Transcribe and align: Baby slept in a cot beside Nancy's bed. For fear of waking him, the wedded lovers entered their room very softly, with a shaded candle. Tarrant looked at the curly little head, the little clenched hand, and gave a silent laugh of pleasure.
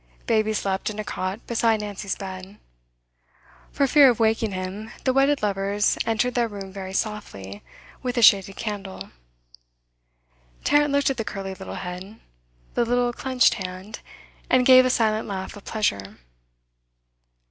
Baby 0.25 0.51
slept 0.53 0.89
in 0.89 0.97
a 0.97 1.03
cot 1.03 1.45
beside 1.45 1.81
Nancy's 1.81 2.15
bed. 2.15 2.57
For 3.71 3.85
fear 3.85 4.09
of 4.09 4.19
waking 4.19 4.51
him, 4.51 4.89
the 5.03 5.13
wedded 5.13 5.43
lovers 5.43 5.95
entered 6.07 6.33
their 6.33 6.47
room 6.47 6.73
very 6.73 6.91
softly, 6.91 7.61
with 8.01 8.17
a 8.17 8.23
shaded 8.23 8.55
candle. 8.55 9.11
Tarrant 10.63 10.91
looked 10.91 11.11
at 11.11 11.17
the 11.17 11.23
curly 11.23 11.53
little 11.53 11.75
head, 11.75 12.19
the 12.73 12.83
little 12.83 13.13
clenched 13.13 13.53
hand, 13.63 13.99
and 14.49 14.65
gave 14.65 14.87
a 14.87 14.89
silent 14.89 15.27
laugh 15.27 15.55
of 15.55 15.65
pleasure. 15.65 16.17